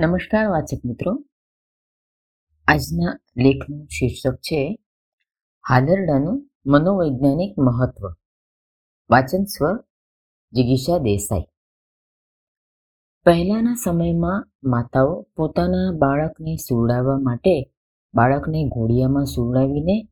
[0.00, 1.24] નમસ્કાર વાચક મિત્રો.
[2.66, 4.78] આજના લેખનું શીર્ષક છે
[5.68, 8.06] હાલરડાનું મનોવૈજ્ઞાનિક મહત્વ.
[9.10, 9.84] વાચન સ્વર
[10.52, 11.40] જિગીષા દેસાઈ.
[13.24, 17.72] પહેલાના સમયમાં માતાઓ પોતાના બાળકને સુવડાવવા માટે
[18.14, 20.08] બાળકને ઘોડિયામાં સુવડાવીને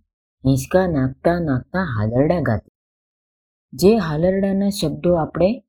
[0.47, 2.73] હિંચકા નાખતા નાખતા હાલરડા ગાતી.
[3.73, 5.65] જે હાલરડાના શબ્દો આપણે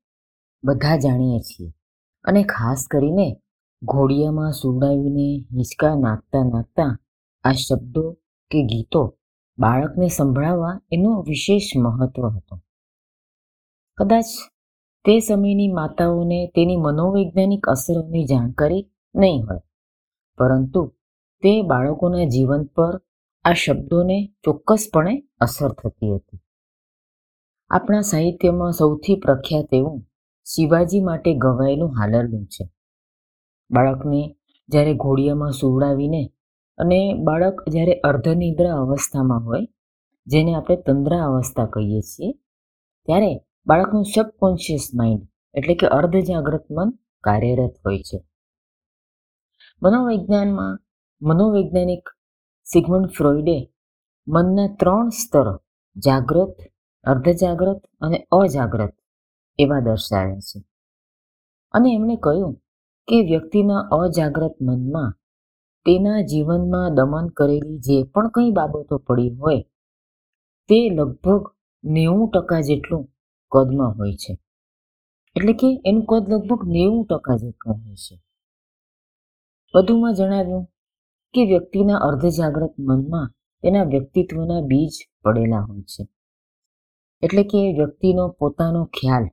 [0.64, 1.72] બધા જાણીએ છીએ.
[2.24, 3.40] અને ખાસ કરીને
[3.82, 6.92] ઘોડિયામાં સુવડાવીને હિંચકા નાખતા નાખતા
[7.44, 8.04] આ શબ્દો
[8.50, 9.02] કે ગીતો
[9.58, 12.60] બાળકને સંભળાવવા એનું વિશેષ મહત્વ હતું.
[13.98, 14.30] કદાચ
[15.04, 18.82] તે સમયની માતાઓને તેની મનોવૈજ્ઞાનિક અસરોની જાણકારી
[19.14, 19.62] નહીં હોય,
[20.38, 20.82] પરંતુ
[21.42, 22.94] તે બાળકોના જીવન પર
[23.44, 26.40] આ શબ્દોને ચોક્કસપણે અસર થતી હતી.
[27.70, 30.02] આપણા સાહિત્યમાં સૌથી પ્રખ્યાત એવું
[30.46, 32.64] શિવાજી માટે ગવાયેલું હાલરડું છે.
[33.70, 34.36] બાળકને
[34.68, 36.32] જ્યારે ઘોડિયામાં સુવડાવીને
[36.78, 39.66] અને બાળક જ્યારે અર્ધનિદ્રા અવસ્થામાં હોય,
[40.26, 42.32] જેને આપણે તંદ્રા અવસ્થા કહીએ છીએ,
[43.06, 48.24] ત્યારે બાળકનું સબકોન્શિયસ માઇન્ડ એટલે કે અર્ધ જાગૃત મન કાર્યરત હોય છે.
[49.82, 50.78] મનોવિજ્ઞાનમાં
[51.22, 52.08] મનોવૈજ્ઞાનિક
[52.64, 53.72] સિગમન્ડ ફ્રોઈડે
[54.28, 55.56] મનના ત્રણ સ્તર
[55.96, 56.56] જાગ્રત,
[57.04, 58.96] અર્ધજાગ્રત અને અજાગ્રત
[59.58, 60.64] એવા દર્શાવ્યા છે.
[61.72, 62.62] અને એમણે કહ્યું
[63.08, 65.14] કે વ્યક્તિના અજાગ્રત મનમાં
[65.86, 69.62] તેના જીવનમાં દમન કરેલી જે પણ કંઈ બાબતો પડી હોય,
[70.68, 71.50] તે લગભગ
[71.84, 73.08] નેવું ટકા જેટલું
[73.50, 74.38] કદમાં હોય છે.
[75.36, 78.22] એટલે કે એનું કદ લગભગ નેવું ટકા જેટલું હોય છે.
[79.74, 80.64] વધુમાં જણાવ્યું
[81.34, 84.90] કે વ્યક્તિના અર્ધજાગ્રત મનમાં તેના વ્યક્તિત્વના બીજ
[85.22, 86.08] પડેલા હોય છે.
[87.22, 89.24] એટલે કે વ્યક્તિનો પોતાનો ખ્યાલ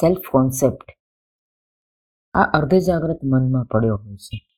[0.00, 1.03] સેલ્ફ કોન્સેપ્ટ
[2.34, 4.48] આ અર્ધજાગ્રત મનમાં પડ્યો હોય છે.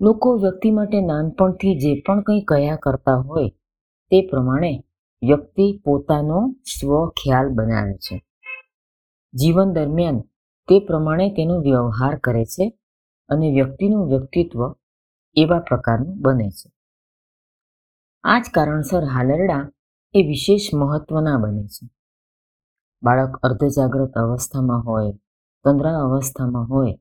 [0.00, 3.48] લોકો વ્યક્તિ માટે નાનપણથી જે પણ કંઈ કયા કરતા હોય,
[4.10, 4.84] તે પ્રમાણે
[5.22, 8.24] વ્યક્તિ પોતાનો સ્વ ખ્યાલ બનાવે છે.
[9.34, 10.20] જીવન દરમિયાન
[10.68, 12.78] તે પ્રમાણે તેનો વ્યવહાર કરે છે
[13.28, 14.74] અને વ્યક્તિનું વ્યક્તિત્વ
[15.36, 16.72] એવા પ્રકારનું બને છે.
[18.24, 19.70] આ જ કારણસર હાલરડા
[20.14, 21.88] એ વિશેષ મહત્વના બને છે.
[23.02, 25.12] બાળક અર્ધજાગ્રત અવસ્થામાં હોય
[25.64, 26.94] તંદ્રા અવસ્થામાં હોય,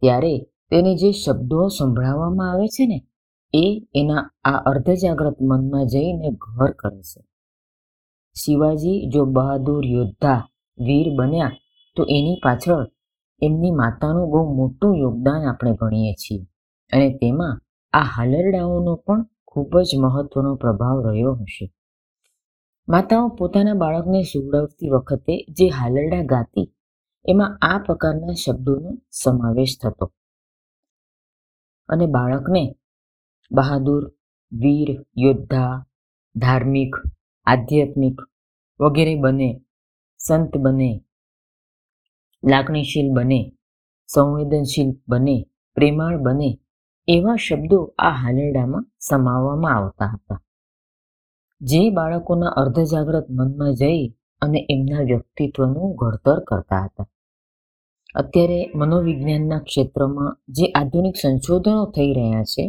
[0.00, 0.38] ત્યારે
[0.70, 3.06] તેને જે શબ્દો સંભળાવવામાં આવે છે ને,
[3.52, 7.20] એ એના આ અર્ધજાગ્રત મનમાં જઈને ઘર કરે છે.
[8.34, 10.48] શિવાજી જો બહાદુર યોદ્ધા,
[10.78, 11.52] વીર બન્યા,
[11.96, 12.86] તો એની પાછળ
[13.42, 16.42] એમની માતાનું બહુ મોટું યોગદાન આપણે ગણીએ છીએ.
[16.92, 17.60] અને તેમાં
[17.92, 21.72] આ હાલરડાઓનો પણ ખૂબ જ મહત્વનો પ્રભાવ રહ્યો હશે.
[22.88, 26.72] માતાઓ પોતાના બાળકને સુવડાવતી વખતે જે હાલરડા ગાતી
[27.28, 30.12] એમાં આ પ્રકારના શબ્દોનો સમાવેશ થતો.
[31.88, 32.76] અને બાળકને
[33.52, 34.12] બહાદુર,
[34.52, 35.86] વીર, યોદ્ધા,
[36.36, 36.96] ધાર્મિક,
[37.46, 38.16] આધ્યાત્મિક
[38.80, 39.60] વગેરે બને,
[40.18, 41.04] સંત બને,
[42.44, 43.52] લાગણીશીલ બને,
[44.06, 46.60] સંવેદનશીલ બને, પ્રેમાળ બને
[47.08, 50.42] એવા શબ્દો આ હાલરડામાં સમાવવામાં આવતા હતા.
[51.60, 54.08] જે બાળકોના અર્ધજાગ્રત મનમાં જઈ
[54.40, 57.08] અને એમના વ્યક્તિત્વનું ઘડતર કરતા હતા.
[58.16, 62.64] અત્યારે મનોવિજ્ઞાનના ક્ષેત્રમાં જે આધુનિક સંશોધનો થઈ રહ્યા છે,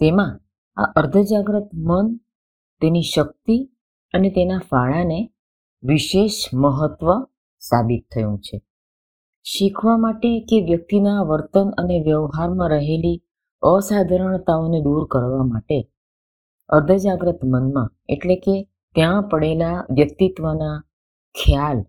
[0.00, 0.32] તેમાં
[0.76, 2.06] આ અર્ધજાગ્રત મન,
[2.82, 3.56] તેની શક્તિ
[4.14, 5.20] અને તેના ફાળાને
[5.82, 7.08] વિશેષ મહત્વ
[7.62, 8.56] સાબિત થયું છે.
[9.46, 13.18] શીખવા માટે કે વ્યક્તિના વર્તન અને વ્યવહારમાં રહેલી
[13.62, 15.78] અસાધારણતાઓને દૂર કરવા માટે
[16.70, 18.54] અર્ધજાગ્રત મનમાં, એટલે કે
[18.96, 20.76] ત્યાં પડેલા વ્યક્તિત્વના
[21.34, 21.80] ખ્યાલ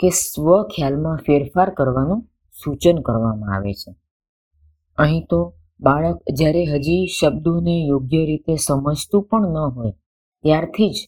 [0.00, 2.20] કે સ્વ ખ્યાલમાં ફેરફાર કરવાનું
[2.56, 3.90] સૂચન કરવામાં આવે છે.
[4.98, 5.40] અહીં તો
[5.80, 9.94] બાળક જ્યારે હજી શબ્દોને યોગ્ય રીતે સમજતું પણ ન હોય,
[10.44, 10.98] ત્યારથી જ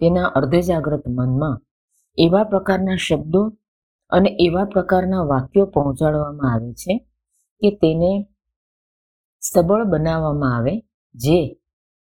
[0.00, 1.56] તેના અર્ધજાગ્રત મનમાં
[2.18, 3.42] એવા પ્રકારના શબ્દો
[4.12, 6.94] અને એવા પ્રકારના વાક્યો પહોંચાડવામાં આવે છે
[7.62, 8.12] કે તેને
[9.42, 10.74] સબળ બનાવવામાં આવે,
[11.14, 11.40] જે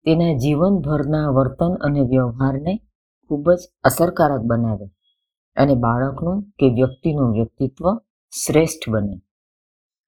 [0.05, 2.73] તેના જીવનભરના વર્તન અને વ્યવહારને
[3.23, 4.87] ખૂબ જ અસરકારક બનાવે.
[5.55, 7.97] અને બાળકનું કે વ્યક્તિનું વ્યક્તિત્વ
[8.45, 9.21] શ્રેષ્ઠ બને.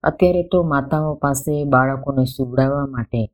[0.04, 3.26] અત્યારે તો માતાઓ પાસે બાળકોને સુવડાવવા માટે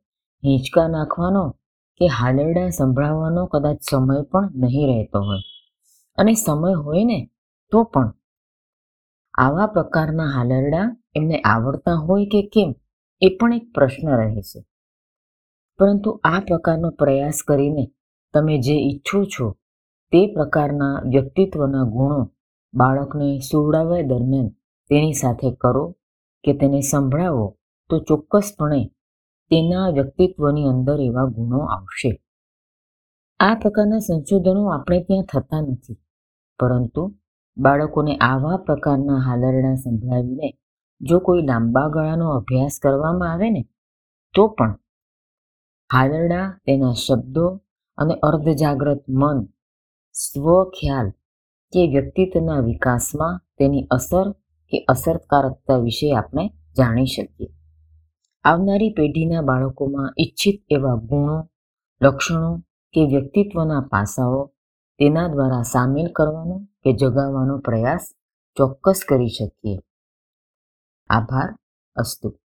[0.44, 1.56] હિંચકા નાખવાનો
[1.96, 5.38] કે હાલરડા સંભળાવવાનો કદાચ સમય પણ નહીં રહેતો હોય.
[6.18, 7.30] અને સમય હોય ને
[7.70, 8.14] તો પણ.
[9.34, 12.74] આવા પ્રકારના હાલરડા એમને આવડતા હોય કે કેમ
[13.20, 14.64] એ પણ એક પ્રશ્ન રહે છે.
[15.78, 17.92] પરંતુ આ પ્રકારનો પ્રયાસ કરીને
[18.34, 19.56] તમે જે ઈચ્છો છો
[20.12, 22.20] તે પ્રકારના વ્યક્તિત્વના ગુણો
[22.74, 24.48] બાળકને સુવડાવવા દરમિયાન
[24.90, 25.84] તેની સાથે કરો
[26.44, 27.56] કે તેને સંભળાવો,
[27.90, 28.80] તો ચોક્કસપણે
[29.50, 32.22] તેના વ્યક્તિત્વની અંદર એવા ગુણો આવશે.
[33.40, 35.98] આ પ્રકારના સંશોધનો આપણે ત્યાં થતા નથી.
[36.58, 37.02] પરંતુ
[37.56, 40.48] બાળકોને આવા પ્રકારના હાલરડા સંભળાવીને
[41.00, 43.62] જો કોઈ લાંબા ગાળાનો અભ્યાસ કરવામાં આવે ને,
[44.34, 44.74] તો પણ
[45.92, 47.46] હાલરડા તેના શબ્દો
[47.98, 49.38] અને અર્ધજાગ્રત મન
[50.20, 51.10] સ્વ ખ્યાલ
[51.72, 54.32] કે વ્યક્તિત્વના વિકાસમાં તેની અસર
[54.68, 57.48] કે અસરકારકતા વિશે આપણે જાણી શકીએ.
[58.44, 61.50] આવનારી પેઢીના બાળકોમાં ઈચ્છિત એવા ગુણો,
[62.02, 62.58] લક્ષણો
[62.92, 64.46] કે વ્યક્તિત્વના પાસાઓ
[64.98, 68.14] તેના દ્વારા સામેલ કરવાનો કે જગાવવાનો પ્રયાસ
[68.56, 69.78] ચોક્કસ કરી શકીએ.
[71.10, 71.58] આભાર,
[71.96, 72.38] અસ્તુ.